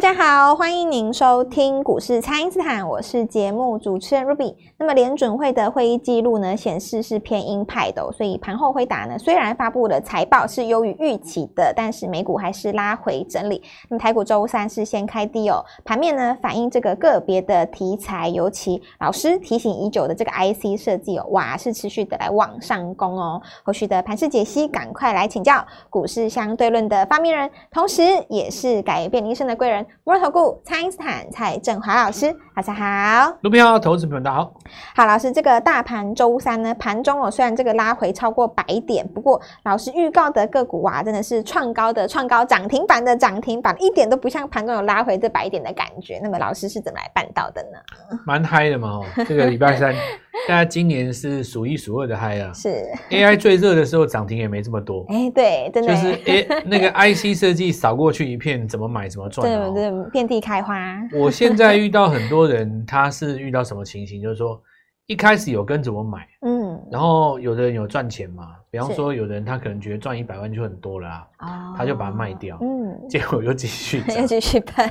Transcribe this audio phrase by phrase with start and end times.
[0.00, 4.54] 大家好，欢迎您收听股市蔡因斯坦，我是节目主持人 Ruby。
[4.78, 13.62] 那么联准会的会议记录呢，显示是偏鹰派的，所以盘后辉达呢，虽然发布了财报是优于预期的，但是美股还是拉回整理。
[13.90, 23.38] 那么台股周三是先开低哦，盘面呢反映这个个别的题材，尤其老师提醒已久的这个 IC 设计哦，哇，是持续的来往上攻哦。
[23.62, 29.86] 后续的盘势解析，赶快来请教股市相对论的发明人，同时也是改变一生的贵人。
[30.04, 34.54] 摩尔投顾蔡英斯坦蔡振华老师，大家好，卢平好，投资朋友大家好。
[34.96, 46.18] 好，老师，这个大盘周三呢，盘中哦，虽然这个拉回超过百点，不过老师预告的个股啊，真的是创高的创高，涨停板的涨停板，一点都不像盘中有拉回这百点的感觉。
[46.22, 47.78] 那么老师是怎么来办到的呢？
[48.26, 49.94] 蛮嗨的嘛，哦，这个礼拜三，
[50.48, 52.52] 大家今年是数一数二的嗨啊。
[52.52, 55.04] 是 AI 最热的时候，涨停也没这么多。
[55.10, 60.74] 哎、欸，对，真的就是哎，那个 IC 设计扫过去一片，怎么买怎么赚，哦，对对，遍地开花。
[61.18, 64.20] 我现在遇到很多人，他是遇到什么情形？
[64.22, 64.60] 就是说。
[65.06, 74.88] 一开始有跟怎么买，嗯，然后有的人有赚钱嘛，比方说有的人他可能觉得赚一百万就很多了啊，哦，他就把它卖掉，嗯，结果又继续涨，又继续喷，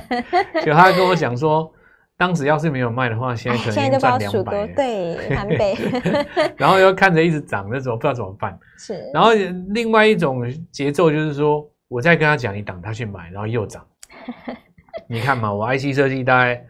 [0.62, 1.72] 就他跟我讲说，
[2.20, 5.74] 当时要是没有卖的话，现在可能赚两百，对，翻倍，
[6.58, 8.58] 然后又看着一直涨，那怎么不知道怎么办？
[8.76, 9.30] 是，然后
[9.70, 13.82] 另外一种节奏就是说，我再跟他讲一档，他去买，然后又涨，
[15.08, 16.62] 你看嘛，我 IC 设计大概。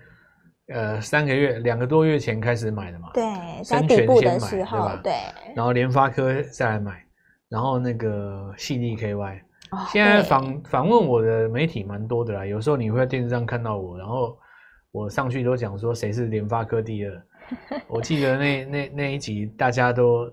[0.72, 3.24] 呃，三个月、两个多月前开始买的嘛，对，
[3.64, 5.00] 在底部的时候，对吧？
[5.02, 5.12] 对。
[5.56, 7.04] 然后联发科再来买，
[7.48, 9.40] 然后那个矽力 KY，
[9.88, 12.46] 现在访访问我的媒体蛮多的啦。
[12.46, 14.38] 有时候你会在电视上看到我，然后
[14.92, 17.22] 我上去都讲说谁是联发科第二。
[17.88, 20.32] 我记得那 那那一集大家都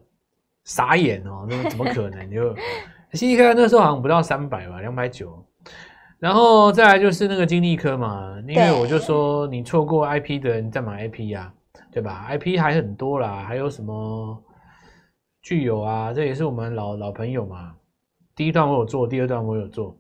[0.64, 2.30] 傻眼哦，那怎么可能？
[2.30, 2.54] 就
[3.14, 5.44] 矽力 KY 那时候好像不到三百吧，两百九。
[6.20, 11.54] 然后再来就是那个金立科嘛，因为我就说你错过 IP 的人再买 IP 呀，
[11.92, 14.44] 对吧？IP 还很多啦，还有什么
[15.44, 17.76] 聚友啊，这也是我们老老朋友嘛。
[18.36, 19.96] 第一段我有做，第二段我有做。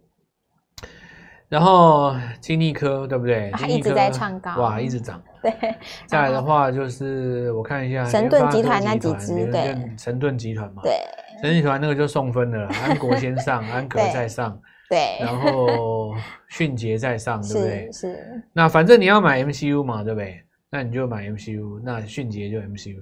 [1.49, 3.49] 然后金立科对不对？
[3.53, 5.21] 它一直在创高，哇，一直涨。
[5.41, 5.51] 对。
[6.07, 10.93] 再来的话就是我看一下神盾集团那几只，对，神盾集团嘛，对，
[11.41, 14.59] 神盾集团那个就送分的了， 安国先上，安格再上。
[14.89, 16.15] 对，然后
[16.49, 17.91] 迅捷在上，对不对？
[17.91, 18.13] 是。
[18.13, 20.41] 是那反正你要买 MCU 嘛，对不对？
[20.69, 22.97] 那你就买 MCU，那迅捷就 MCU，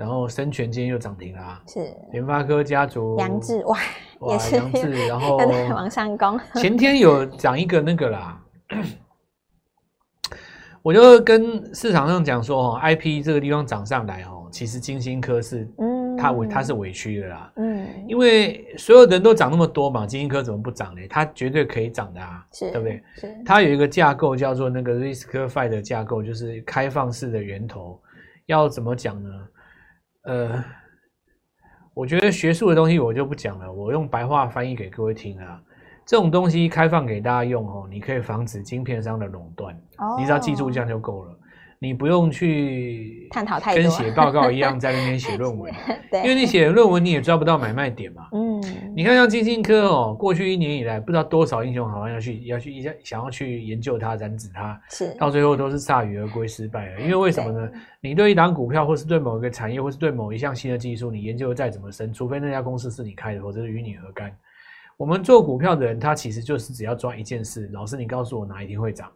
[0.00, 1.62] 然后生全今天又涨停啦、啊。
[1.68, 1.94] 是。
[2.10, 3.18] 联发科家族。
[3.18, 3.78] 杨志哇，
[4.20, 6.40] 哇，杨志， 然后往上攻。
[6.56, 8.42] 前天有讲一个那个啦，
[10.80, 16.00] 我就跟市场上讲说，哦，IP 这个地方涨上来，哦，其实金星科是嗯。
[16.16, 21.00] 它委它是委屈的啦，嗯，因为所有人都涨那么多嘛，金星科怎么不涨呢？
[21.08, 23.02] 它绝对可以涨的啊，是，对不对？
[23.16, 27.98] 是，它有一个架构叫做那个 RISC-V 的架构，就是开放式的源头。
[28.46, 29.30] 要怎么讲呢？
[30.24, 30.64] 呃，
[31.94, 35.60] 我觉得学术的东西我就不讲了，我用白话翻译给各位听啊。
[36.06, 41.36] 这种东西开放给大家用哦，你可以防止晶片商的垄断，哦，你只要记住这样就够了。
[41.82, 45.72] 你不用去探讨太多，跟写报告一样在那边写论文，
[46.10, 48.28] 对，因为你写论文你也抓不到买卖点嘛。
[48.32, 48.49] 嗯，
[48.94, 57.00] 你看像晶心科哦，过去一年以来不知道多少英雄好像要去要去想要去研究它染指它，是到最后都是铩羽而归失败了。
[57.00, 57.70] 因为为什么呢？
[58.00, 64.34] 你对一档股票，或是对某一个产业，或是对某一项新的技术，你研究的再怎么深，除非那家公司是你开的，或者是与你何干？
[64.96, 69.10] 我们做股票的人，他其实就是只要抓一件事，老师你告诉我哪一天会涨。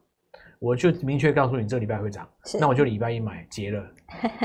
[0.60, 2.26] 我就明确告诉你，这礼拜会涨，
[2.59, 3.84] 那我就礼拜一买结了，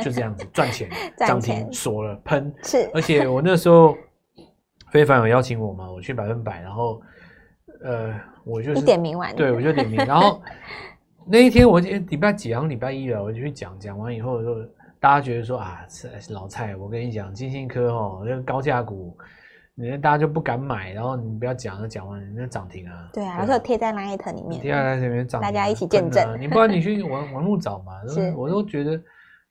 [0.03, 2.53] 就这样子 赚钱，涨停锁了喷。
[2.64, 3.97] 是，而且我那时候
[4.92, 7.02] 非凡有邀请我嘛，我去百分百，然后
[7.84, 8.14] 呃，
[8.44, 10.42] 我就是点名完，对，我就点名，然后
[11.26, 14.56] 那一天我礼拜几，好像礼拜一了，我就去讲，讲完以后就
[15.00, 15.86] 大家觉得说啊，
[16.30, 19.18] 老蔡，我跟你讲，金星科哦，那个高价股。
[19.82, 23.09] 你大家就不敢买，然后你不要讲，那讲完人家涨停啊。
[23.14, 26.38] 对啊，然后贴在 Line 里面，贴在 Line 里面涨，大家一起见证。
[26.38, 27.94] 你不然你去网网路找嘛，
[28.35, 29.02] 我都觉得，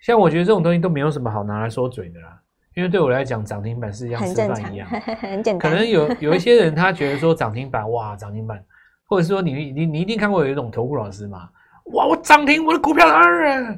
[0.01, 2.39] 像我觉得这种东西都没有什么好拿来说嘴的啦，
[2.79, 4.89] 因为对我来讲，涨停板是一样吃饭一样，
[5.21, 5.59] 很简单。
[5.59, 8.63] 可能有有一些人他觉得说涨停板哇涨停板，
[9.05, 11.49] 或者是说你你你一定看过有一种投顾老师嘛，
[11.95, 13.77] 哇我涨停我的股票二。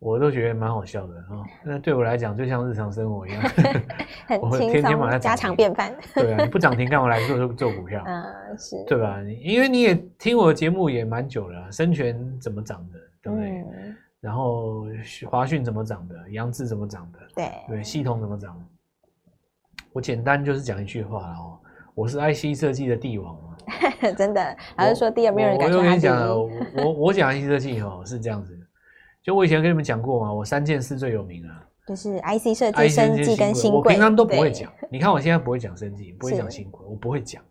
[0.00, 3.40] 我都觉得蛮好笑的啊，那对我来讲就像日常生活一样
[4.26, 5.94] 很轻松，我天天把它家常便饭。
[6.14, 8.02] 对啊，你不涨停干嘛来做做做股票？
[8.04, 8.22] 嗯，
[8.58, 9.16] 是对吧？
[9.40, 13.48] 因为你也听我的节目也蛮久了，生全怎么涨的，对不对？
[13.48, 14.86] 嗯、然后
[15.30, 18.58] 华讯怎么涨的，杨智怎么涨的，对对，系统怎么涨？
[19.92, 21.58] 我简单就是讲一句话哦，
[21.94, 23.54] 我是 IC 设计的帝王嘛？
[24.16, 25.76] 真的，还是说第二没有人敢我？
[25.76, 28.58] 我跟你讲，我我讲 IC 设计哦是这样子，
[29.22, 33.78] 就我以前跟你们讲过嘛，我三件事最有名啊，就是 IC 设计、生技跟新贵。
[33.78, 37.42] 我平常都不会讲，你看我现在不会讲生技，不会讲新贵，我不会讲。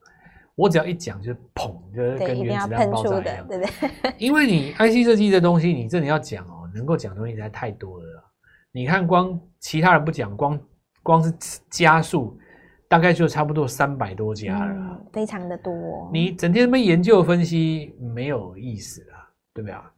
[0.55, 4.13] 我只要一讲就砰，就是跟原子弹爆炸一样，对不对？
[4.19, 8.23] 因为你 IC 设计的东西，你真的要讲哦，能够讲的东西实在太多了。
[8.71, 10.59] 你看，光其他人不讲，光
[11.01, 11.31] 光是
[11.69, 12.37] 加速，
[12.87, 16.09] 大概就差不多三百多家了，嗯，非常的多。
[16.11, 19.91] 你整天那么研究分析没有意思啊，对不对啊？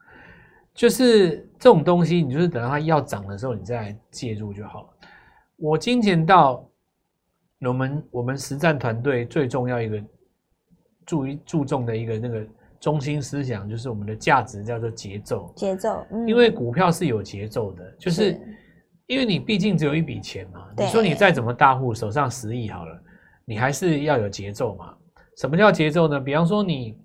[0.73, 4.89] 就是这种东西，你就是等到它要涨的时候，你再来介入就好了。
[5.57, 6.67] 我今天到
[7.61, 10.03] 我们我们实战团队最重要一个。
[11.07, 12.43] 注意注重的一个那个
[12.85, 15.51] 中心思想，就是我们的价值叫做节奏。
[15.55, 18.41] 节奏，嗯，因为股票是有节奏的，就是，是
[19.07, 20.67] 因为你毕竟只有一笔钱嘛。
[20.77, 22.95] 你说你再怎么大户，手上十亿好了，
[23.43, 24.95] 你还是要有节奏嘛。
[25.35, 26.19] 什么叫节奏呢？
[26.19, 26.95] 比方说你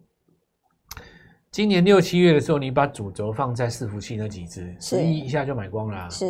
[1.51, 6.27] 今年六七月的时候，你把主轴放在伺服器那几只，十亿一下就买光了，是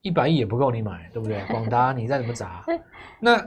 [0.00, 1.44] 一百亿也不够你买，对不对？
[1.50, 2.64] 广达你再怎么砸，
[3.20, 3.46] 那。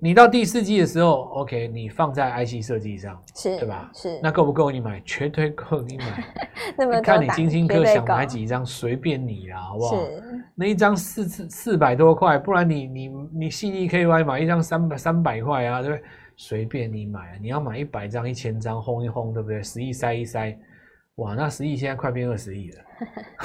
[0.00, 3.90] 你到第四季的时候，OK，你放在 IC 设计上，是，对吧？
[3.92, 5.02] 是，那够不够你买？
[5.04, 6.24] 绝对够你买。
[6.78, 9.96] 那么看你金星科想买几张，随便你啦，好不好？
[9.96, 10.22] 是。
[10.54, 16.04] 那一张四四四百多块，不然你你你信义 KY 买一张三百三百块啊，对不对？
[16.36, 19.60] 随便你买啊，你要买一百张、一千张，轰一轰，对不对？
[19.64, 20.56] 十亿塞一塞，
[21.16, 22.78] 哇，那十亿现在快变二十亿了。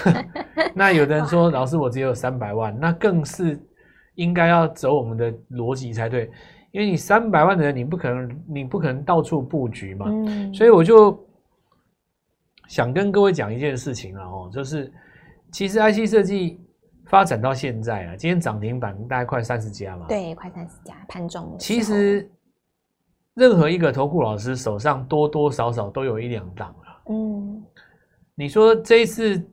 [0.76, 3.60] 那有的人说，老师我只有三百万，那更是。
[4.15, 6.30] 应该要走我们的逻辑才对，
[6.71, 10.06] 因为你三百万的人，你不可能，你不可能到处布局嘛。
[10.10, 10.54] 嗯。
[10.54, 11.18] 所以我就
[12.68, 14.92] 想跟各位讲一件事情了哦，就是
[15.51, 16.60] 其实 IC 设计
[17.06, 20.06] 发展到现在啊，今天涨停板大概快三十家嘛。
[20.07, 21.56] 对，快三十家，盘中。
[21.57, 22.30] 其实
[23.33, 27.04] 任何一个投顾老师手上多多少少都有一两档了。
[27.10, 27.63] 嗯。
[28.36, 29.44] 你说这一次？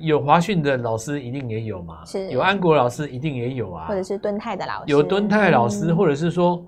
[0.00, 2.04] 有华讯的老师一定也有嘛？
[2.04, 6.66] 是有安国老师一定也有啊，或者是敦泰的老师，有敦泰老师，嗯、或者是说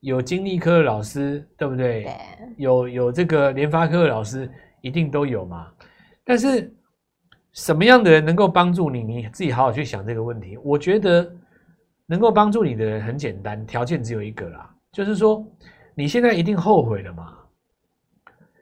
[0.00, 2.04] 有金利科的老师，对不对？
[2.04, 2.12] 对，
[2.56, 4.50] 有有这个联发科的老师
[4.80, 5.66] 一定都有嘛。
[6.24, 6.74] 但是
[7.52, 9.02] 什么样的人能够帮助你？
[9.02, 10.56] 你自己好好去想这个问题。
[10.58, 11.30] 我觉得
[12.06, 15.44] 能够帮助你的人很简单，条件只有一个啦，就是说
[15.94, 17.32] 你现在一定后悔了嘛？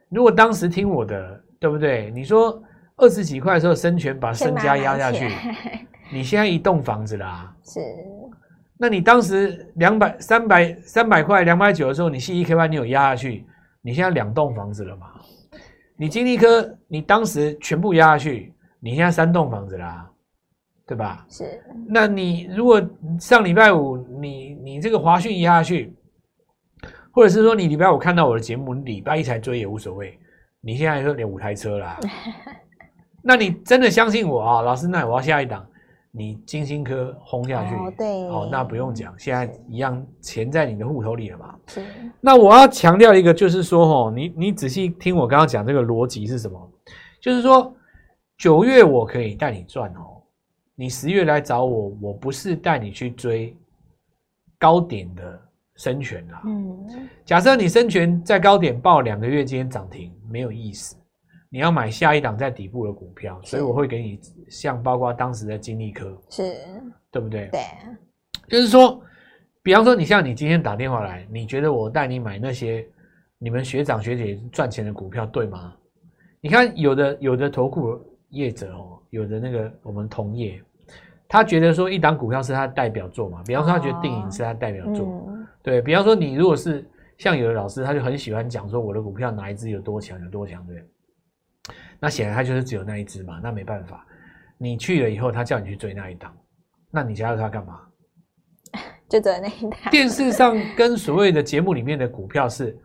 [0.09, 2.11] 如果当时听我的，对不对？
[2.11, 2.61] 你说。
[2.97, 5.27] 二十几块的时候，生权把身家压下去，
[6.11, 7.55] 你现在一栋房子啦。
[7.63, 7.79] 是，
[8.77, 13.45] 那你当时两百、三百、三百块、两百九的时候，你 CDKY 你有压下去，
[13.81, 15.07] 你现在两栋房子了嘛？
[15.97, 20.09] 你金立科，你当时全部压下去，你现在三栋房子啦，
[20.87, 21.25] 对吧？
[21.29, 21.63] 是。
[21.87, 22.81] 那你如果
[23.19, 25.95] 上礼拜五你你这个华讯压下去，
[27.11, 30.17] 或者是说你礼拜五看到我的节目，你礼拜一才追也无所谓，
[30.59, 31.99] 你现在说连五台车啦。
[33.21, 34.87] 那你真的相信我啊，老师？
[34.87, 35.65] 那我要下一档，
[36.11, 41.55] 你金星科轰下去，哦，对，哦，那不用讲，现在一样钱在你的户头里了嘛。
[41.67, 41.85] 是。
[42.19, 46.71] 那我要强调一个，就是说，哦，你你仔细听我刚刚讲这个逻辑是什么？
[47.21, 47.73] 就是说，
[48.37, 50.21] 九月我可以带你赚哦，
[50.75, 53.55] 你十月来找我，我不是带你去追
[54.57, 55.39] 高点的
[55.75, 56.41] 生权啦。
[56.45, 57.07] 嗯。
[57.23, 60.95] 假设你生权在高点报两个月，今天涨停，没有意思。
[61.53, 64.17] 你要买下一档在底部的股票，所以我会给你
[64.47, 66.55] 像包括当时的金利科，是，
[67.11, 67.49] 对不对？
[67.51, 67.59] 对，
[68.47, 69.03] 就是说，
[69.61, 72.87] 比方说你像你今天打电话来，你觉得我带你买那些
[73.37, 75.75] 你们学长学姐赚钱的股票，对吗？
[76.39, 80.57] 你看有的有的投顾业者哦，有的那个我们同业，
[81.27, 90.81] 他觉得说一档股票是他代表作嘛，比方说他觉得电影是他代表作，哦嗯、对，比方说你如果是像有的老师，他就很喜欢讲说我的股票哪一支有多强有多强，对。
[92.01, 94.05] 那显然他就是只有那一只嘛，那没办法。
[94.57, 96.35] 你去了以后，他叫你去追那一档，
[96.89, 97.79] 那你加入他干嘛？
[99.07, 99.79] 就追那一档。
[99.91, 102.75] 电视上跟所谓的节目里面的股票是，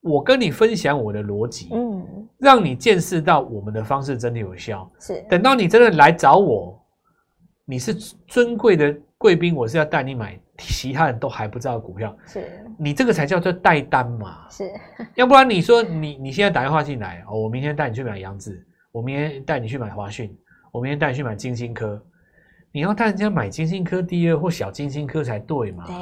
[0.00, 4.90] 我跟你分享我的逻辑，嗯，让你见识到我们的方式真的有效。
[5.00, 6.80] 是，等到你真的来找我，
[7.64, 10.40] 你是尊贵的贵宾，我是要带你买。
[10.62, 14.46] 其他人都还不知道股票，是你这个才叫做带单嘛？
[14.50, 14.70] 是，
[15.14, 20.34] 要不然你说你你现在打电话进来哦，我明天带你去买杨子，我明天带你去买华讯，
[20.72, 22.00] 我明天带你去买金星科，
[22.70, 25.84] 你要带人家买金星科第二或小金星科才对嘛？
[25.86, 25.94] 对，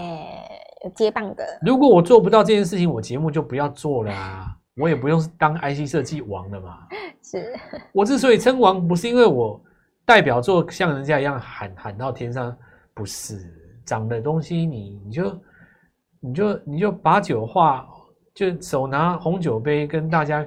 [0.85, 1.45] 有接棒的。
[1.63, 6.79] 如果我做不到这件事情，我节目就不要做了啊，我也不用当 IC 设计王了嘛。
[7.23, 7.53] 是，
[7.93, 9.61] 我之所以称王，不是因为我
[10.05, 12.57] 代表作像人家一样喊喊到天上，
[12.95, 13.57] 不是。
[13.91, 15.41] 涨的东西你，你你就
[16.21, 17.85] 你就你就把酒话，
[18.33, 20.47] 就手拿红酒杯跟大家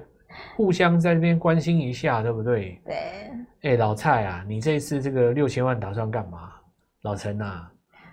[0.55, 2.81] 互相在这边关心一下，对不对？
[2.85, 2.95] 对。
[3.63, 6.51] 哎、欸，老蔡啊，你这一次这个六千万打算干嘛？
[7.01, 7.69] 老陈啊，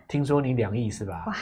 [0.08, 1.22] 听说你两亿是吧？
[1.28, 1.32] 哇，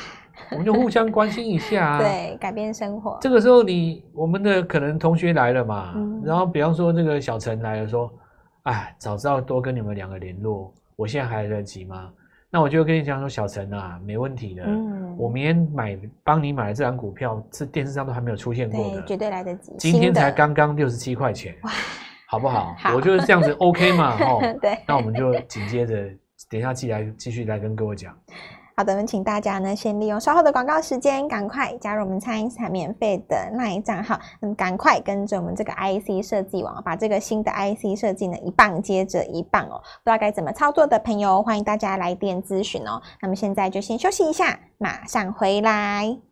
[0.51, 1.97] 我们就互相关心一下啊。
[2.05, 3.17] 对，改变生活。
[3.23, 8.13] 这个时候你我们的可能同学来了嘛，嗯、然后比方说这个小陈来了，说，
[8.65, 12.13] 哎，早知道多跟你们两个联络，我现在还来得及吗？
[12.51, 14.65] 那我就跟你讲说，小陈啊，没问题的。
[14.65, 19.73] 嗯，我明天买帮你买的这张股票，是电视上都还没有出现过的，绝对来得及。
[19.79, 21.71] 今天才刚刚六十七块钱，哇，
[22.27, 22.75] 好不好？
[22.79, 24.59] 好，我就是这样子，OK 嘛， 哦。
[24.63, 25.95] 对，那我们就紧接着，
[26.49, 28.17] 等一下继来继续来跟各位讲。
[28.79, 43.03] 好的，我们请大家呢，先利用稍后的广告时间，赶快加入我们蔡因斯坦免费的那一账号，那么赶快跟着我们这个 IC 设计网，把这个新的 IC 设计呢一棒接着一棒哦，不知道该怎么操作的朋友，欢迎大家来电咨询哦。
[43.21, 46.28] 那么现在就先休息一下，马上回来。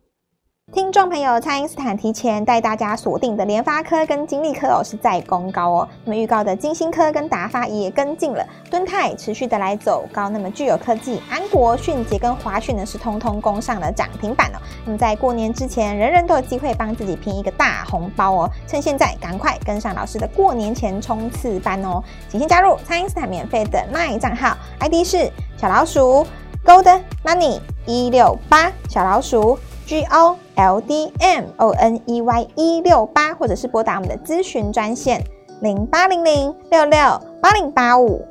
[0.73, 5.87] 听众朋友，蔡因斯坦提前带大家锁定的联发科跟金立科哦，是在攻高哦。
[6.03, 10.27] 那么预告的晶心科跟达发也跟进了，敦泰持续的来走高。
[10.27, 14.59] 那么具有科技、安国、迅捷跟华讯呢，是通通攻上了涨停板哦。
[14.85, 18.51] 那么在过年之前，人人都有机会帮自己拼一个大红包哦。
[18.67, 26.27] 趁现在赶快跟上老师的过年前冲刺班哦，请先加入蔡因斯坦免费的 LINE 账号，ID 是小老鼠
[26.65, 29.57] Gold Money 一六八小老鼠。
[29.87, 35.23] G O L D M O N E Y 一六八，或者是拨打我们的咨询专线
[35.61, 36.99] 零八零零六六
[37.41, 38.23] 八零八五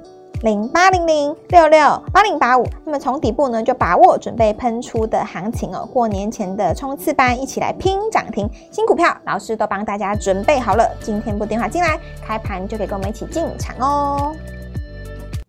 [0.42, 2.66] 零八零零六六八零八五。
[2.84, 14.34] 那么从底部呢，就把握准备喷出的行情哦，过年前的冲刺班，一起来拼涨停，新股票老师都帮大家准备好了，今天拨电话进来，开盘就可以跟我们一起进场哦。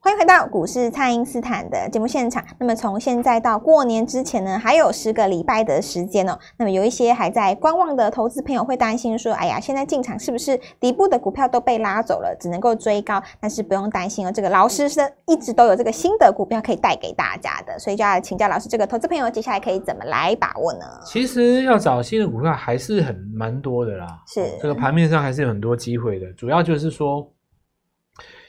[0.08, 2.42] 欢迎回到股市，蔡因斯坦的节目现场。
[2.58, 6.40] 那么从现在到过年之前呢，还有十个礼拜的时间哦。
[6.56, 20.86] 那么有一些还在观望的投资朋友会担心说：“哎呀，现在进场是不是底部的股票都被拉走了，只能够追高？”但是不用担心哦，这个老师是一直都有这个新的股票可以带给大家的，所以就要请教老师，这个投资朋友接下来可以怎么来把握呢？
[21.04, 27.30] 其实要找新的股票还是很蛮多的啦，是这个盘面上还是有很多机会的，主要就是说。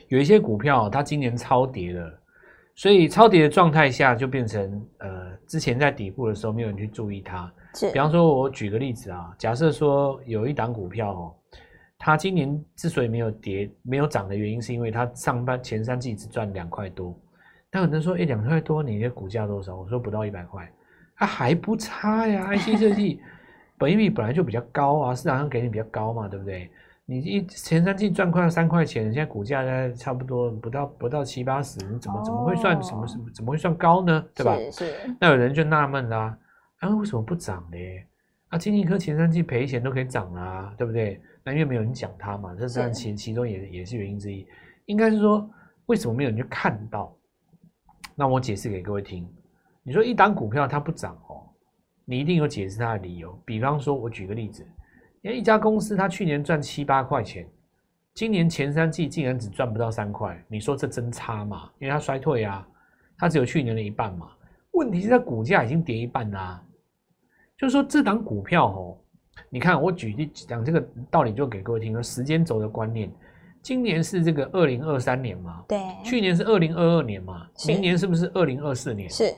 [0.08, 2.20] 有一些股票，它今年超跌了，
[2.74, 7.52] 所以超跌的状态下就变成呃，之前在底部的时候没有人去注意它。
[7.74, 11.34] 是，比方说，我举个例子啊，假设说有一档股票哦，
[11.98, 17.14] 它今年之所以没有跌、没有涨的原因，是因为它上半前三季只赚两块多。
[17.70, 19.76] 那有人说，哎，两块多，你的股价多少？
[19.76, 20.66] 我说不到一百块，
[21.16, 22.50] 它还不差呀。
[22.56, 23.20] IC 设计
[23.76, 26.70] 本益比本来就比较高啊，市场上给你比较高嘛，对不对？
[27.10, 34.22] 你一前三季赚快三块钱，现在股价呢差不多不到不到七八十，你怎么怎么会算什么什么怎么会算高呢？
[34.34, 34.54] 对吧？
[34.70, 35.16] 是是。
[35.18, 36.38] 那有人就纳闷啦，
[36.80, 37.78] 啊为什么不涨呢？
[38.50, 41.18] 啊，金立科前三季赔钱都可以涨啊，对不对？
[41.42, 44.46] 那因为没有人讲它嘛，这当然其其中也也是原因之一。
[44.84, 45.48] 应该是说
[45.86, 47.16] 为什么没有人去看到？
[48.14, 49.26] 那我解释给各位听。
[49.82, 51.40] 你说一档股票它不涨哦，
[52.04, 53.32] 你一定有解释它的理由。
[53.46, 54.62] 比方说，我举个例子。
[55.22, 57.46] 因为一家公司，它去年赚七八块钱，
[58.14, 61.70] 今年前三季竟然只赚不到三块，你说这真差嘛？
[61.78, 62.66] 因为它衰退啊，
[63.16, 64.30] 它只有去年的一半嘛。
[64.72, 66.62] 问题是它股价已经跌一半啦、啊，
[67.56, 68.96] 就是说这档股票哦，
[69.50, 73.10] 你看我举例讲这个道理，就给各位听说时间轴的观念。
[73.60, 79.10] 今年是这个二零二三年嘛，对，去年是二零二二年嘛，明年是不是二零二四年？
[79.10, 79.34] 是。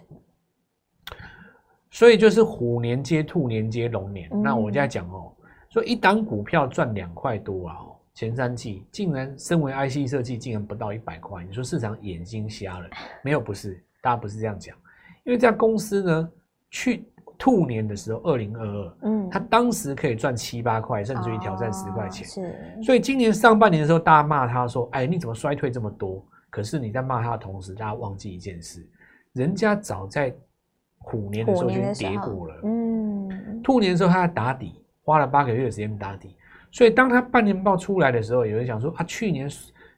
[1.91, 5.33] 所以就是虎年接兔年接龙年，嗯、那我现在讲哦。
[5.71, 7.77] 所以一档股票赚两块多啊！
[8.13, 11.45] 前三季竟然身为 IC 设计，竟然不到一百块。
[11.45, 12.89] 你说市场眼睛瞎了？
[13.23, 14.77] 没有，不是，大家不是这样讲。
[15.25, 16.31] 因为这家公司呢，
[16.71, 17.05] 去
[17.39, 22.27] 兔年的时候，二零二二，嗯，它当时可以赚七八块，甚至于挑战十块钱。
[22.27, 22.83] 是。
[22.83, 28.85] 所以今年上半年的时候，大家骂他说：“哎，你怎么衰退这么多？”可是你在骂他的同时，大家忘记一件事：
[29.35, 30.35] 人家早在
[30.99, 32.61] 虎年的时候就已经跌过了。
[32.65, 33.63] 嗯。
[33.63, 34.80] 兔年的时候，他在打底。
[35.11, 36.37] 花了八个月的时间打底，
[36.71, 39.51] 所以当他半年报出来的时候，有人想说啊，去年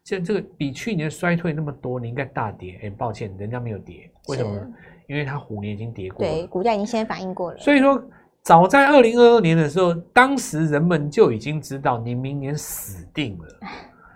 [0.03, 2.81] 这这个比去年衰退那么多，你应该大跌。
[2.83, 4.67] 哎，抱歉，人家没有跌，为什么呢？
[5.07, 7.59] 因为他虎年已经跌过了，对，股价已经先反应过了。
[7.59, 8.03] 所以说，
[8.43, 13.45] 早在二零二二年的时候，当时人们就已经知道你明年死定了。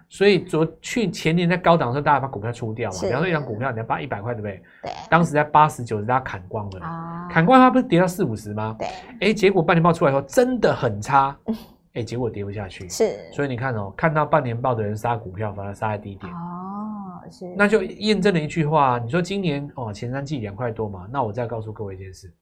[0.09, 2.99] 所以昨去前年在高档的时候，大家把股票出掉嘛。
[3.03, 4.63] 比方说一张股票你要八一百块，对不对？
[4.83, 4.93] 对。
[5.11, 6.81] 当时在八十九，大家砍光了。
[6.81, 7.26] 啊。
[7.37, 8.75] 砍光它不是跌到四五十吗？
[8.79, 8.89] 对。
[9.21, 11.37] 哎，结果半年报出来以后真的很差。
[11.93, 12.89] 哎，结果跌不下去。
[12.89, 13.31] 是。
[13.31, 16.33] 所以你看哦，看到半年报的人杀股票，反而杀在低点。
[16.33, 17.55] 哦，是。
[17.55, 21.07] 那就验证了一句话：你说今年哦前三季两块多嘛？
[21.13, 22.33] 那我再告诉各位一件事：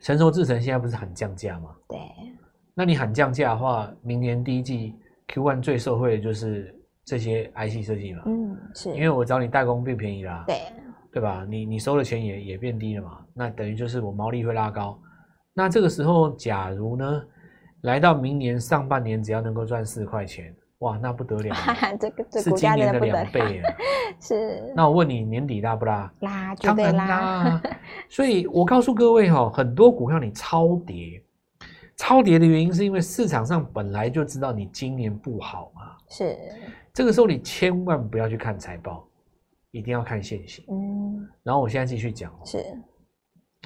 [0.00, 1.68] 成熟制程现在不是很降价吗？
[1.86, 1.98] 对。
[2.72, 4.94] 那你喊降价的话，明年第一季
[5.28, 6.74] Q one 最受惠的就是
[7.04, 8.22] 这些 IC 设计嘛。
[8.24, 8.88] 嗯，是。
[8.94, 10.44] 因为我找你代工变便宜啦。
[10.46, 10.56] 对。
[11.12, 11.46] 对吧？
[11.46, 13.18] 你你收的钱也也变低了嘛？
[13.34, 14.98] 那等于就是我毛利会拉高。
[15.52, 17.22] 那这个时候，假如呢，
[17.82, 21.54] 来到明年上半年，只要能够赚四块钱，哇，那不得了！
[22.00, 23.74] 这个这是今年的两倍啊！
[24.20, 24.72] 是。
[24.74, 26.12] 那我问你，年底拉不拉？
[26.20, 27.06] 拉，绝对拉。
[27.06, 27.62] 拉。
[28.08, 31.22] 所以我告诉各位哈，很多股票你超跌，
[31.96, 35.96] 超跌的原因是因为市场上本来就知道你今年不好嘛。
[36.08, 36.36] 是。
[36.92, 39.06] 这个时候你千万不要去看财报。
[39.70, 42.64] 一定要看现行，嗯，然后我现在继续讲，是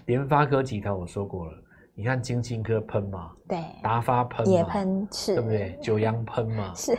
[0.09, 1.53] 联发科集团，我说过了，
[1.95, 5.79] 你看晶心科喷嘛，对，达发喷嘛，也喷，是，对不对？
[5.83, 6.97] 九阳喷嘛， 是，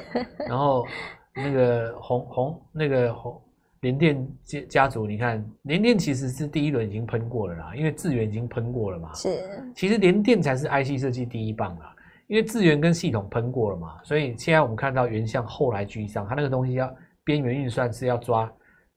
[0.47, 0.85] 然后
[1.33, 3.41] 那个红红那个红
[3.81, 9.43] 联电家家族，你看联电其实是第一轮已经喷过了啦，因为智源已经喷过了嘛，是，
[9.75, 11.91] 其实联电才是 IC 设计第一棒啦，
[12.27, 18.47] 因为智源跟系统喷过了嘛，所以现在我们看到原像后来居上，它那个东西要边缘运算是要抓。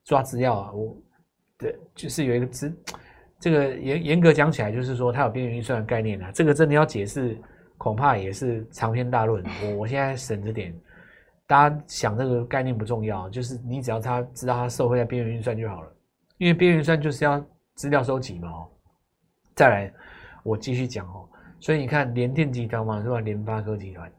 [0.05, 0.97] 抓资料啊，我
[1.57, 2.69] 对，就是有一个资，
[3.43, 6.31] 这个严严格讲起来，就是说它有边缘运算的概念啊。
[6.33, 7.37] 这个真的要解释，
[7.77, 9.43] 恐怕也是长篇大论。
[9.61, 10.73] 我我现在省着点，
[11.45, 15.91] 大家想这个概念不重要，就是你只要他知道他受会在边缘运算就好了，
[16.37, 17.45] 因为边缘运算就是要
[17.75, 18.49] 资料收集嘛。
[18.49, 18.65] 哦，
[19.55, 19.93] 再来，
[20.43, 21.27] 我继续讲哦。
[21.59, 23.19] 所以你看联电集团嘛，是吧？
[23.19, 24.09] 联发科集团。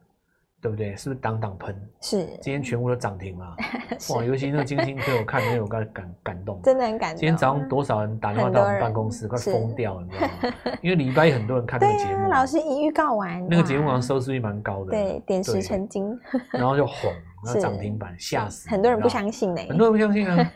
[0.65, 0.97] 对不对？
[0.97, 1.79] 是不是挡挡喷？
[2.01, 3.55] 是，今天全部都涨停了。
[4.17, 7.21] 哇，尤其那个晶心科，我看那有个感感动，真的很感动。
[7.21, 10.77] 今天早上多少人打电话到我们办公室，快疯掉了，你知道吗？
[10.81, 16.19] 因为礼拜一很多人看那个节目，老师一预告完，那个节目好像收视率蛮高的，对，点石成金，
[16.51, 17.13] 然后就哄，
[17.45, 20.51] 然后涨停板，吓死很多人不相信呢，很多人不相信啊。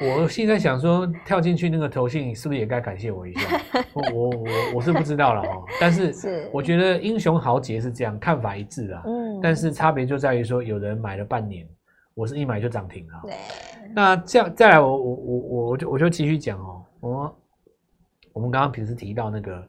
[0.00, 3.60] 我现在想说，跳进去那个投信，是不是也该感谢我一下？
[3.94, 9.02] 我我我我是不知道了哦， 但是我觉得英雄豪杰是这样，看法一致啊。
[9.06, 11.66] 嗯，但是差别就在于说，有人买了半年，
[12.14, 13.20] 我是一买就涨停了。
[13.24, 13.34] 对，
[13.92, 16.84] 那这样再来我，我我我我我就我就继续讲哦。
[17.00, 17.38] 我
[18.34, 19.68] 我们刚刚平时提到那个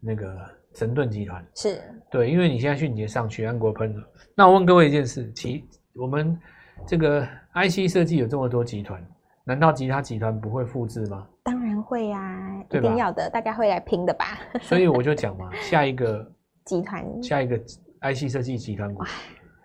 [0.00, 0.36] 那个
[0.74, 4.06] 神盾集团是对，因为你现在迅捷上去，安国喷了。
[4.34, 5.64] 那我问各位一件事，其
[5.94, 6.38] 我们
[6.86, 9.02] 这个 IC 设计有这么多集团。
[9.50, 11.26] 难道其他集团不会复制吗？
[11.42, 14.38] 当然会呀、啊，一定要的，大家会来拼的吧。
[14.60, 16.24] 所以我就讲嘛， 下一个
[16.66, 17.58] 集团，下一个
[18.00, 19.02] IC 设计集团股。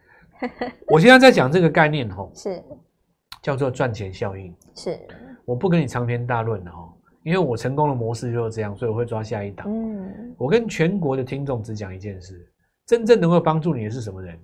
[0.89, 2.63] 我现在在讲这个概念吼，是
[3.43, 4.51] 叫做赚钱效应。
[4.73, 4.99] 是，
[5.45, 9.67] 我不跟你长篇大论了哦，因为我成功的模式就是这样，所以我会抓下一档。
[9.69, 12.51] 嗯，我跟全国的听众只讲一件事：
[12.87, 14.35] 真正能够帮助你的是什么人？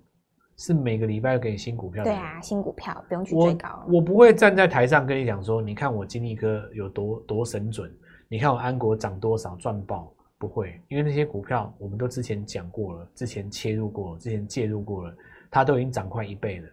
[0.62, 2.12] 是每个礼拜要给你新股票的。
[2.12, 3.84] 对啊，新股票不用去追高。
[3.88, 7.92] 我我不会站在台上跟你讲说，你看我金立科有多多神准，
[8.28, 15.12] 你看我安国涨多少赚爆，不会，因为那些股票我们都之前讲过了，之前切入过了，之前介入过了，
[15.50, 16.70] 它都已经涨快一倍了。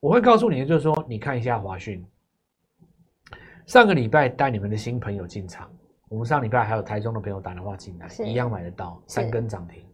[0.00, 2.02] 我会告诉你的就是说，你看一下华讯，
[3.66, 5.70] 上个礼拜带你们的新朋友进场，
[6.08, 9.84] 我们上礼拜还有台中的朋友打电话进来，一样买得到三根涨停。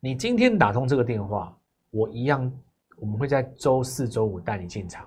[0.00, 1.56] 你今天打通这个电话，
[1.92, 2.52] 我一样。
[2.98, 5.04] 我们会在周四、周五带你进场，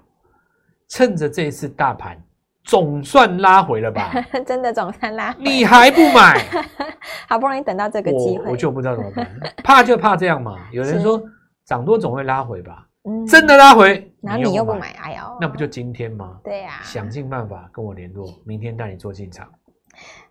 [0.87, 2.21] 趁着这一次大盘
[2.63, 4.11] 总算拉回了吧？
[4.45, 6.45] 真的总算拉回，你还不买？
[7.27, 9.27] 好不容易等到这个机会我，我就不知道怎么办。
[9.63, 10.57] 怕就怕这样嘛。
[10.71, 11.21] 有人说
[11.65, 12.87] 涨多总会拉回吧？
[13.27, 16.39] 真的拉回，然后你又不买，哎呦，那不就今天吗？
[16.43, 19.47] 对呀，想尽办法跟我联络，明天带你做进场。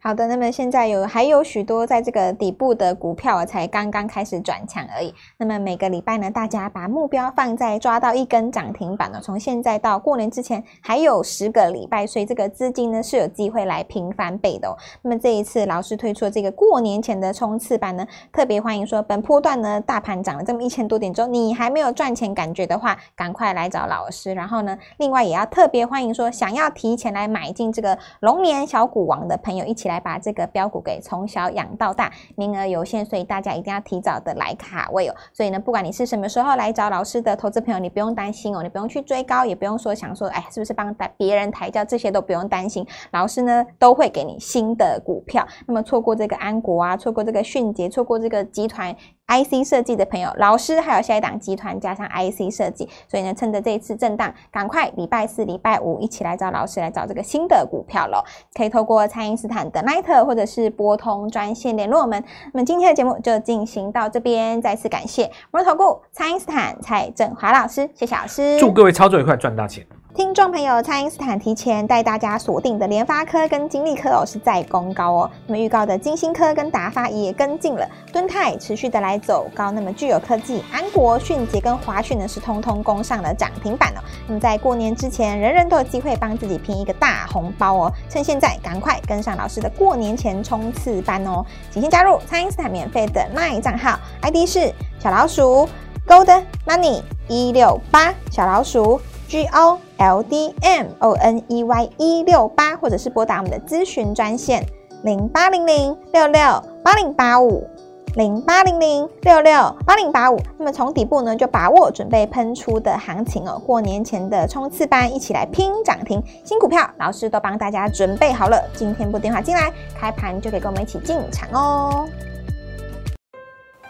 [0.06, 5.12] 好的，那么现在有还有许多在这个底部的股票才刚刚开始转强而已。
[5.36, 14.78] 那么每个礼拜呢，大家把目标放在抓到一根涨停板呢，从现在到过年之前还有十个礼拜，所以这个资金呢是有机会来平翻倍的哦。
[15.02, 24.32] 那么这一次老师推出的这个过年前的冲刺班呢，特别欢迎说本波段呢大盘涨了这么一千多点之后，你还没有赚钱感觉的话，赶快来找老师。
[24.32, 29.95] 然后呢，另外也要特别欢迎说想要提前来买进这个龙年小股王的朋友一起来。
[29.96, 35.14] 来把这个标股给从小养到大，名额有限，所以大家一定要提早的来卡位哦。
[35.32, 42.86] 所以呢，不管你是什么时候来找老师的投资朋友，你不用担心哦，你不用去追高，也不用说想说，哎，是不是帮别人抬轿，这些都不用担心。
[43.12, 45.46] 老师呢都会给你新的股票。
[45.66, 48.94] 那么错过这个安国啊，错过这个迅捷，错过这个集团。
[49.26, 58.22] IC 设计的朋友，老师还有下一档集团加上 IC 设计，所以呢，趁着这一次震荡，赶快礼拜四、礼拜五一起来找老师来找这个新的股票喽。
[58.54, 62.22] 可以透过蔡因斯坦的 Line 或者是拨通专线联络我们。
[62.52, 69.84] 那么今天的节目就进行到这边，再次感谢摩投顾蔡因斯坦蔡振华老师，谢谢老师，祝各位操作愉快，赚大钱。
[70.16, 75.30] 听众朋友，蔡因斯坦提前带大家锁定的联发科跟金立科哦，是在攻高哦。
[75.46, 79.70] 那么预告的晶心科跟达发也跟进了，敦泰持续的来走高。
[79.70, 84.00] 那么具有科技、安国、迅捷跟华讯呢，是通通攻上了涨停板哦。
[84.26, 87.92] 那么在过年之前，人人都有机会帮自己拼一个大红包哦。
[88.08, 91.44] 趁现在赶快跟上老师的过年前冲刺班哦！
[91.70, 95.68] 请先加入蔡因斯坦免费的 LINE 账号，ID 是小老鼠
[96.06, 98.98] Gold Money 一六八小老鼠。
[99.28, 104.64] G O L D M O N E Y 一六八，或者是拨打我们的咨询专线
[105.02, 106.40] 零八零零六六
[106.82, 107.68] 八零八五
[108.14, 109.52] 零八零零六六
[109.84, 110.40] 八零八五。
[110.58, 118.62] 那么从底部呢，就把握准备喷出的行情哦，过年前的冲刺班，一起来拼涨停，新股票老师都帮大家准备好了。
[118.74, 122.08] 今天拨电话进来，开盘就可以跟我们一起进场哦。